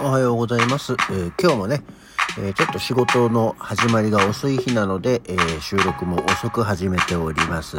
[0.00, 0.92] おはようございます。
[0.92, 1.82] えー今日もね、
[2.38, 7.78] えーちょっと仕事の始まりが遅い日なので、えー収録も遅く始めております。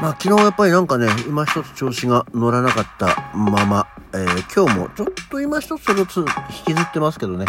[0.00, 4.24] まあ昨日やっぱりなんかね、今一つ調子が乗らなかったまま、え
[4.54, 6.24] 今日もちょっと今一つそれをつ引
[6.66, 7.44] きずってますけどね、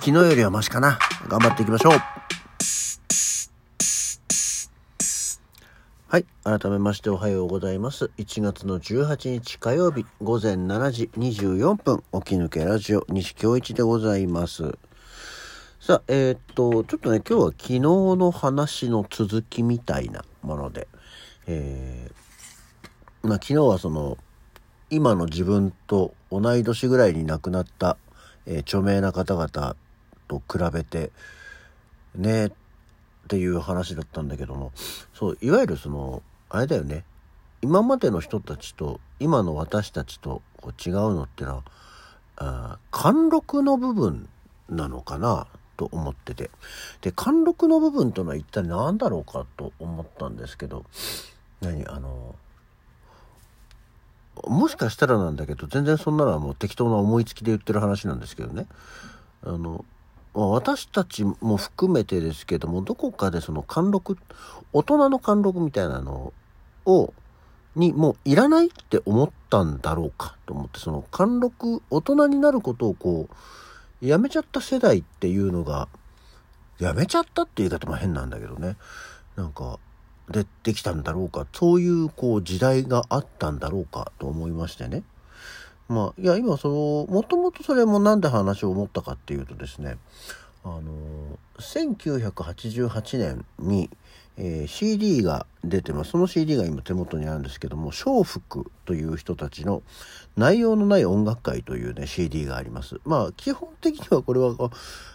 [0.00, 0.98] 昨日よりはマシかな。
[1.28, 2.21] 頑張っていきましょう。
[6.12, 6.26] はい。
[6.44, 8.10] 改めましておはようございます。
[8.18, 14.76] 1月の18日火曜日午前7時24分、起き抜けラジオ西京一でございます。
[15.80, 20.86] さあ、えーっと、ちょっとね、今日は昨日の話の続きみたいなもので、
[21.46, 24.18] えーまあ昨日はその、
[24.90, 27.96] 今の自分と同い年ぐらいに亡くなった、
[28.44, 29.76] えー著名な方々
[30.28, 31.10] と比べて、
[32.14, 32.52] ね、
[33.24, 34.72] っていう話だったんだけども
[35.14, 37.04] そういわゆるそのあれだよね。
[37.62, 41.62] 今までの人たちと今の私たちとこう違うのってのは
[42.36, 44.28] あ貫禄の部分
[44.68, 46.50] なのかなと思ってて。
[47.00, 50.84] で貫禄の部分とのは一体何だろうかと思ったんですけど
[51.60, 52.34] 何あの
[54.46, 58.66] もしかしたらなんだけど全然そんなのはもう適当な思いつきで言ってる話なんですけどね。
[59.44, 59.84] あの
[60.34, 64.16] 私たちも含めてですけどもどこかでその貫禄
[64.72, 66.32] 大人の貫禄みたいなの
[66.86, 67.12] を
[67.76, 73.28] にもういらないって思ったんだろうかと思ってその貫禄大人になることをこ
[74.00, 75.88] うやめちゃった世代っていうのが
[76.78, 78.76] やめちゃったっていう言い方も変なんだけどね。
[79.36, 79.78] なんか
[80.28, 85.02] 出てきたんだろうかそういうこう時代があったんだろうかと思いましてね。
[85.92, 89.98] まあいや今そのもともとそれもなんで話を思ったかっていうとですね
[90.64, 90.82] あの
[91.58, 93.90] 1988年に、
[94.36, 96.12] えー CD が出てます。
[96.12, 99.82] その CD が今手元にあるんですけども笑福という人たちの
[100.36, 103.00] 内容のない音楽会というね CD があります。
[103.04, 104.54] まあ基本的にはこれは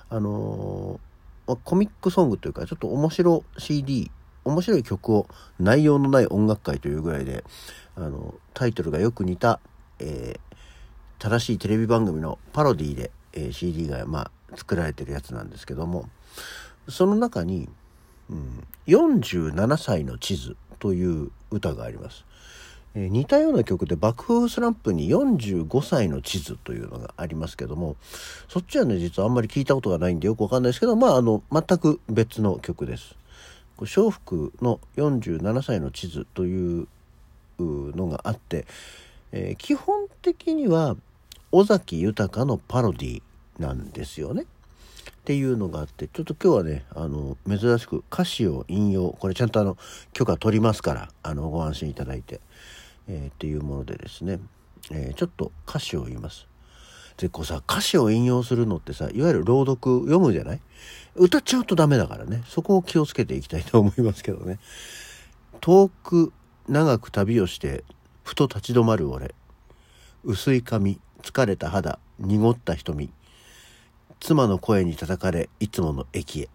[0.09, 4.11] あのーコミックソングというかちょっと面白 CD
[4.43, 5.27] 面白い曲を
[5.59, 7.45] 内容のない音楽会というぐらいで
[7.95, 9.61] あのタイトルがよく似た、
[9.99, 10.46] えー
[11.19, 16.09] 正しいテレビ番組のパロディで、えー CD がまあ作られてるやつなんですけども
[16.87, 17.67] その中に
[18.29, 22.25] 「うん、47歳の地図」という歌があります。
[22.95, 27.95] えー似たような曲で爆風スランプに45歳の地図というのがありますけども
[28.47, 33.15] そっちはね実はあんまり聞いたことがないんでよくわかんないですけどまああの全く別の曲です。
[33.79, 36.87] 笑福の47歳の地図という
[37.59, 38.65] のがあって、
[39.31, 40.95] えー基本的には
[41.51, 43.21] 尾崎豊のパロディ
[43.59, 44.43] なんですよね。
[44.43, 49.77] っていうのがあってちょっと今日はねあの珍しく歌詞を引用これちゃんとあの
[50.13, 52.39] 許可取りますからあのご安心いただいて、
[53.09, 54.39] えーっていうものでですね、
[54.89, 56.47] えーちょっと歌詞を言います。
[57.17, 60.61] でこうさ歌詞を引用するのってさいわゆる朗読読むじゃない？
[61.15, 64.59] 歌っちゃうとダメだからねそこを気をつけていきたいと思いますけどね。
[65.59, 66.31] 遠く
[66.69, 67.83] 長く旅をして
[68.23, 69.33] ふと立ち止まる俺
[70.23, 73.11] 薄い髪疲れた肌濁った瞳。
[74.21, 76.43] 妻の声に叩かれいつもの駅へ。
[76.45, 76.47] っ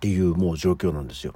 [0.00, 1.34] ていうもう状況なんですよ。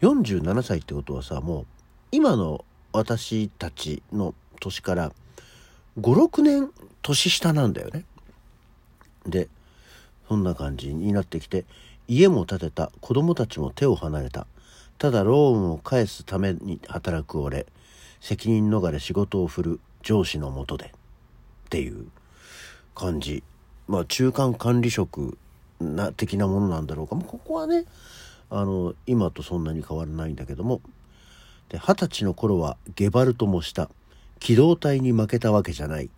[0.00, 1.66] 47歳ってことはさもう
[2.10, 5.12] 今の私たちの年から
[6.00, 6.70] 56年
[7.02, 8.04] 年下なんだよね。
[9.24, 9.48] で
[10.28, 11.66] そんな感じになってきて
[12.08, 14.48] 家も建てた子供たちも手を離れた。
[14.98, 17.66] ただローンを返すために働く俺。
[18.20, 20.92] 責任逃れ仕事を振る上司のもとで。
[21.68, 22.06] っていう
[22.94, 23.44] 感じ。
[23.88, 25.36] まあ中間管理職
[25.80, 27.14] な的なものなんだろうか。
[27.14, 27.84] もうここはね
[28.48, 30.80] あの今とそんなに変わらないんだけども。
[31.70, 33.90] 二十歳の頃はゲバルトもした。
[34.40, 36.08] 機動隊に負けたわけじゃない。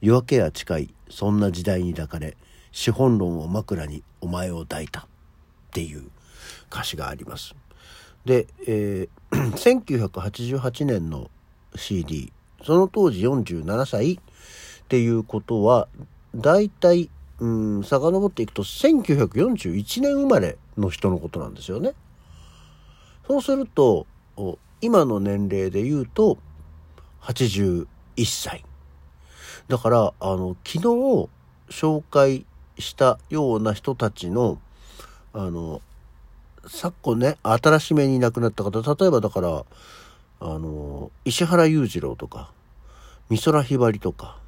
[0.00, 0.94] 夜明けは近い。
[1.10, 2.36] そんな時代に抱かれ
[2.72, 5.00] 資本論を枕にお前を抱いた。
[5.00, 5.04] っ
[5.72, 6.04] ていう
[6.72, 7.54] 歌詞があります。
[8.24, 9.08] で、えー
[10.08, 11.30] 1988年の
[11.76, 12.32] CD
[12.64, 14.18] その当時47歳。
[14.88, 15.86] っていうことは
[16.34, 21.92] 大体うん遡っていくと1941年生まれの人のことなんですよね。
[23.26, 24.06] そうすると
[24.80, 26.38] 今の年齢で言うと
[27.20, 27.86] 81
[28.24, 28.64] 歳。
[29.68, 31.28] だからあの昨日
[31.68, 32.46] 紹介
[32.78, 34.58] したような人たちの
[35.34, 35.82] あの
[36.66, 39.66] 昨今ね新しめに亡くなった方例えばだから
[40.40, 42.52] あの石原裕次郎とか
[43.28, 44.38] 美空ひばりとか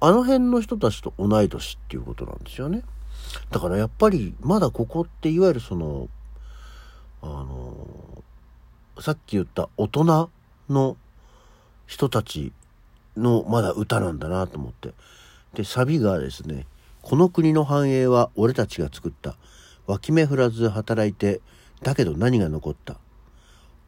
[0.00, 2.82] あの辺の人たちと同い年っていうことなんですよね。
[3.50, 6.08] だからやっぱりまだここっていわゆるその
[7.22, 8.24] あの
[8.98, 10.30] さっき言った大人
[10.68, 10.96] の
[11.86, 12.52] 人たち
[13.16, 14.94] のまだ歌なんだなと思って
[15.54, 16.66] でサビがですね
[17.02, 19.36] 「この国の繁栄は俺たちが作った
[19.86, 21.40] 脇目振らず働いて
[21.82, 22.96] だけど何が残った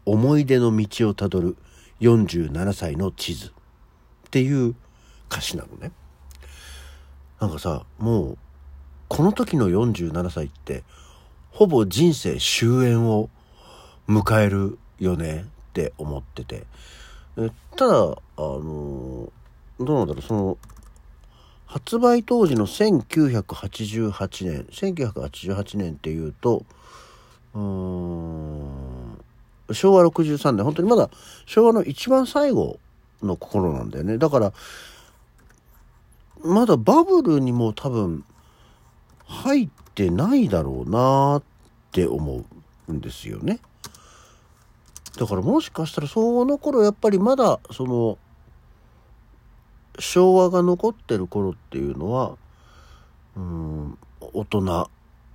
[0.05, 1.56] 思い出の道をたどる
[2.00, 3.53] 47歳の地図」っ
[4.31, 4.75] ていう
[5.31, 5.93] 歌詞なのね。
[7.43, 8.39] なんかさもう
[9.09, 10.85] この時の47歳って
[11.50, 13.31] ほぼ人生終焉を
[14.09, 16.65] 迎えるよねって思ってて。
[17.77, 18.00] ただあ
[18.39, 19.33] の
[19.81, 20.59] どうなんだろうその
[21.67, 26.65] 発売当時の1988年1988年っていうと
[27.55, 29.19] うーん
[29.73, 30.65] 昭和63年。
[30.65, 31.11] 本当にまだ
[31.47, 32.79] 昭和の一番最後
[33.21, 34.17] の頃なんだよね。
[34.19, 34.53] だから
[36.44, 38.25] まだバブルにも多分
[39.27, 41.43] 入ってないだろうなっ
[41.93, 42.44] て思
[42.89, 43.61] うんですよね。
[45.19, 48.19] だからもしかしたらその頃やっぱりまだその
[49.99, 52.37] 昭和が残ってる頃っていうのは
[53.37, 53.99] うん
[54.33, 54.89] 大人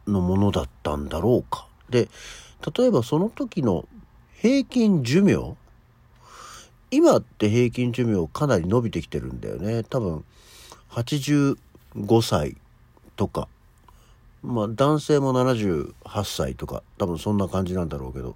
[0.07, 1.67] のものだったんだろうか。
[1.89, 2.09] で
[2.77, 3.87] 例えばその時の
[4.33, 5.55] 平均寿命
[6.89, 10.23] 今って平均寿命かなり伸びてきてるんだよね多分
[11.03, 11.57] 85
[12.23, 12.57] 歳
[13.15, 13.47] とか。
[14.41, 16.81] まあ男性も78歳とか。
[16.97, 18.35] 多分そんな感じなんだろうけど。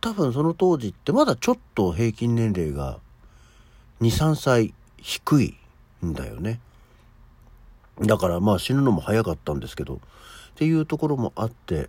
[0.00, 2.98] 多分その当時ってまだちょっと平均年齢が
[4.00, 5.56] 23歳低い
[6.04, 6.58] んだよね。
[8.00, 9.96] だからまあ死ぬのも早かったんですけど。
[9.96, 9.98] っ
[10.56, 11.88] ていうところもあって。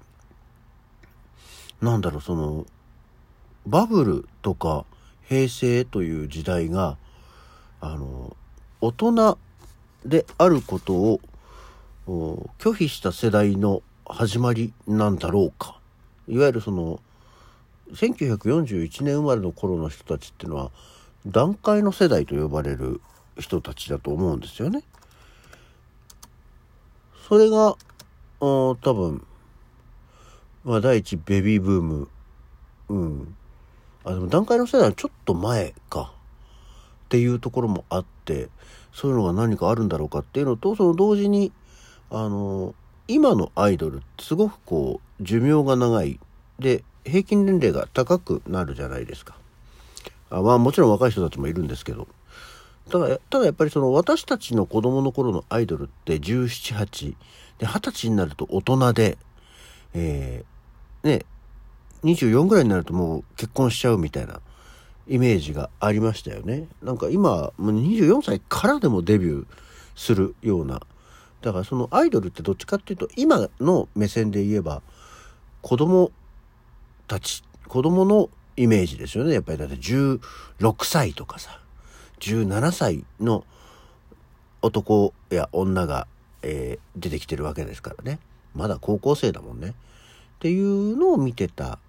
[1.82, 2.66] なんだろうその
[3.68, 4.86] バブルとか
[5.28, 6.98] 平成という時代が
[7.82, 8.38] あの
[8.80, 9.38] 大人
[10.06, 11.20] であることを
[12.60, 15.80] 拒否した世代の始まりなんだろうか。
[16.28, 17.00] いわゆるその
[17.92, 20.72] 1941年生まれの頃の人たちっていうのは
[21.26, 23.02] 段階の世代と呼ばれる
[23.40, 24.84] 人たちだと思うんですよね。
[27.28, 27.76] それが
[28.40, 29.26] 多分、
[30.66, 32.10] まあ、第一ベビーブーム。
[32.90, 33.36] うん。
[34.04, 36.14] あでも段階の世代はちょっと前か。
[37.06, 38.50] っていうところもあって
[38.94, 41.52] そういうのが何かあるんだろうかっていうのとその同時に
[42.12, 42.76] あの
[43.08, 46.20] 今のアイドルってすごくこう寿命が長い。
[46.60, 49.36] で平均年齢が高くなるじゃないですか。
[50.30, 52.08] あまあもちろん若い人たちもいるんですけど。
[52.90, 57.16] ただただやっぱりその私たちの子供の頃のアイドルって17、8
[57.60, 59.18] で20歳になると大人で、
[59.94, 61.26] えー、ね
[62.04, 64.42] 24ぐらいになるともう結婚しちゃうみたいな。
[65.08, 66.68] イメージがありましたよね。
[66.82, 69.46] なんか今、もう24歳からでもデビュー
[69.96, 70.82] するような。
[71.42, 74.82] だからそのアイドルってどっちかっていうと今の目線で言えば
[75.62, 76.12] 子供
[77.08, 79.34] たち、子供のイメージですよね。
[79.34, 80.20] やっぱりだって16
[80.86, 81.60] 歳とかさ、
[82.20, 83.44] 17歳の
[84.62, 86.08] 男や女が、
[86.42, 88.20] えー、出てきてるわけですからね。
[88.56, 89.70] まだ高校生だもんね。
[89.70, 89.74] っ
[90.40, 91.80] ていうのを見てた。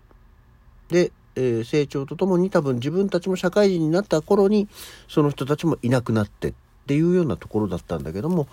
[0.89, 4.69] で、えー、成長とともに多分自分たちも社会人になった頃に
[5.09, 6.55] その人たちもいなくなってっ
[6.87, 8.47] ていうようなところだったんだけども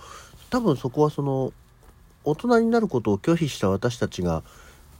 [0.49, 1.53] 多分そこはその
[2.23, 4.43] 大人になることを拒否した私たちが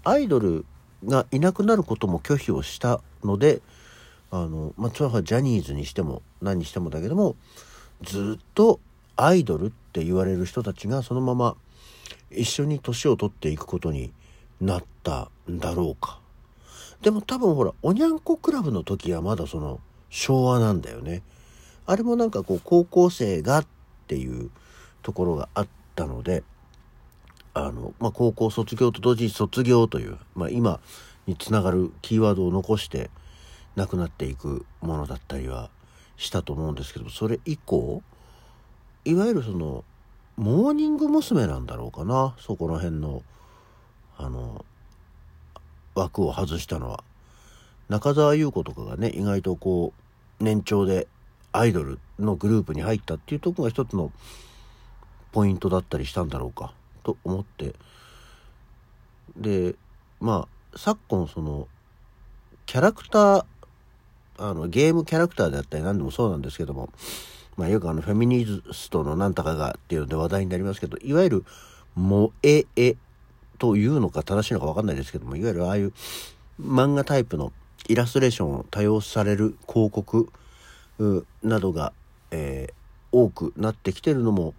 [0.04, 0.66] アイドル
[1.06, 3.62] がいなくなることも拒否をしたので
[4.32, 7.36] あのまあそれはジャニーズにしても何にしてもだけども
[8.02, 8.80] ずっと
[9.16, 11.56] アイドルって言われる人たちがそのまま
[12.32, 14.12] 一緒に年を取っていくことに
[14.60, 16.21] なったんだろうか。
[17.02, 19.80] でも多分ほら、おにゃんこクラブの時はまだその
[20.10, 21.24] 昭和なんだよね。
[21.86, 23.68] あれもなんかこう高校生がっ
[24.08, 24.52] ていう
[25.02, 26.44] ところがあったので、
[27.54, 30.80] あの、まあ、高校卒業と同時に卒業という、まあ、今
[31.28, 33.10] につながるキーワードを残して
[33.76, 35.70] なくなっていくものだったりは
[36.18, 38.04] したと思うんですけどそれ以降
[39.06, 39.84] いわゆるその
[40.38, 41.48] モーニング娘。
[41.48, 43.24] なんだろうかなそこら辺の
[44.18, 44.66] あの
[45.96, 47.04] 枠を外したのは
[47.90, 49.94] 中澤優子とかがね意外とこ
[50.40, 51.08] う年長で
[51.52, 54.12] アイドルのグループに入ったっていうとこが一つの
[55.32, 57.74] ポイントだったりしたんだろうかと思って。
[59.38, 59.76] で
[60.20, 61.68] まあ昨今その
[62.66, 63.46] キャラクター
[64.38, 66.90] あのゲームキャラクターであったり何でもそうなんですけども、
[67.58, 71.46] まあ、よくあのフェミニストのなんとかがっていうので話題になりますけどいわゆる
[71.96, 72.96] 「萌え絵」
[73.62, 75.94] というのか正しいのか分かんないですけどもいわゆるああいう
[76.60, 77.54] 漫画タイプの
[77.88, 80.32] イラストレーションを多用される広告
[81.44, 81.94] などが、
[82.32, 82.74] えー、
[83.12, 84.56] 多くなってきてるのも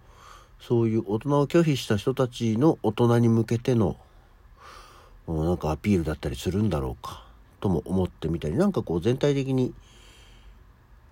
[0.61, 3.97] そういう大人を拒否した人たちの大人に向けての
[5.27, 7.25] なんかアピールだったりするんだろうか
[7.59, 9.73] とも思ってみたりなんかこう全体的に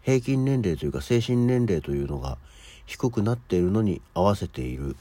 [0.01, 2.37] 平均年齢というか精神年齢というのが
[2.85, 4.95] 低くなっているのに合わせている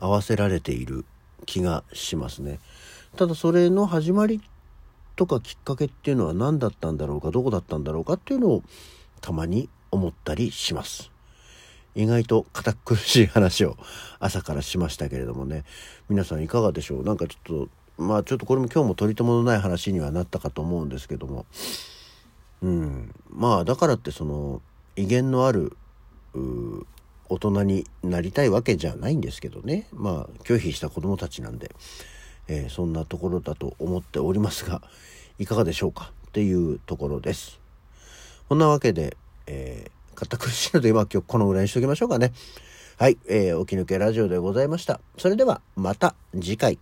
[0.00, 1.04] 合わせられている
[1.44, 2.60] 気がしますね。
[3.16, 4.40] ただそれの始まり
[5.16, 8.62] とかきっかけっていうのは何だったんだろうかどこだったんだろうかっていうのを
[9.20, 11.12] たまに思ったりします。
[11.94, 13.76] 意外と堅苦しい話を
[14.18, 15.62] 朝からしましたけれどもね。
[16.08, 17.04] 皆さんいかがでしょう？
[17.04, 21.46] なんかちょっとまあちょっとこれも今日も取り留めのない話にはなったかと思うんですけども。
[22.62, 23.14] うん。
[23.30, 24.60] まあだからってその
[24.96, 25.76] 威厳のある
[27.28, 31.70] 大人になりたいわけじゃないんですけどねまあ拒否した子供たちなんで、
[32.48, 34.82] えー、そんなところだと思っておりますが
[35.38, 36.12] いかがでしょうか？
[36.28, 37.60] っていうところです。
[38.48, 39.16] こんなわけで、
[39.46, 42.32] えー、堅苦しいので今今日このぐらいにしときましょうかね。
[42.98, 45.00] はい、えー、起き抜けラジオでございました。
[45.18, 46.78] それではまた次回。